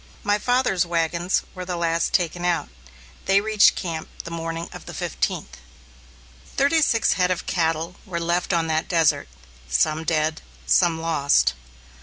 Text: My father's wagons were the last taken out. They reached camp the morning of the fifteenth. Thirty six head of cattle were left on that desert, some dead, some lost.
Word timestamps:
My 0.23 0.39
father's 0.39 0.83
wagons 0.83 1.43
were 1.53 1.63
the 1.63 1.75
last 1.75 2.11
taken 2.11 2.43
out. 2.43 2.69
They 3.25 3.39
reached 3.39 3.75
camp 3.75 4.07
the 4.23 4.31
morning 4.31 4.67
of 4.73 4.87
the 4.87 4.95
fifteenth. 4.95 5.57
Thirty 6.57 6.81
six 6.81 7.13
head 7.13 7.29
of 7.29 7.45
cattle 7.45 7.95
were 8.07 8.19
left 8.19 8.51
on 8.51 8.65
that 8.65 8.89
desert, 8.89 9.27
some 9.69 10.03
dead, 10.03 10.41
some 10.65 10.99
lost. 10.99 11.53